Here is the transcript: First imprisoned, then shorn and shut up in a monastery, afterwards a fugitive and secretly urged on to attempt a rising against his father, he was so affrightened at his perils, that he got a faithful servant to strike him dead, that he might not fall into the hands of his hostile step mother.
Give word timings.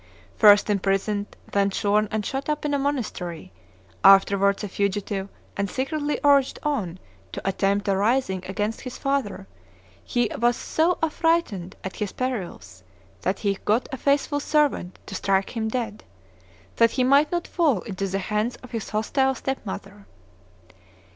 First 0.35 0.67
imprisoned, 0.67 1.27
then 1.51 1.69
shorn 1.69 2.07
and 2.09 2.25
shut 2.25 2.49
up 2.49 2.65
in 2.65 2.73
a 2.73 2.79
monastery, 2.79 3.51
afterwards 4.03 4.63
a 4.63 4.67
fugitive 4.67 5.29
and 5.55 5.69
secretly 5.69 6.19
urged 6.23 6.57
on 6.63 6.97
to 7.33 7.47
attempt 7.47 7.87
a 7.87 7.95
rising 7.95 8.43
against 8.47 8.81
his 8.81 8.97
father, 8.97 9.45
he 10.03 10.31
was 10.39 10.55
so 10.55 10.97
affrightened 11.03 11.73
at 11.83 11.97
his 11.97 12.13
perils, 12.13 12.81
that 13.21 13.37
he 13.41 13.59
got 13.63 13.87
a 13.91 13.97
faithful 13.97 14.39
servant 14.39 14.97
to 15.05 15.13
strike 15.13 15.51
him 15.55 15.67
dead, 15.69 16.03
that 16.77 16.89
he 16.97 17.03
might 17.03 17.31
not 17.31 17.47
fall 17.47 17.81
into 17.81 18.07
the 18.07 18.17
hands 18.17 18.55
of 18.63 18.71
his 18.71 18.89
hostile 18.89 19.35
step 19.35 19.63
mother. 19.67 20.07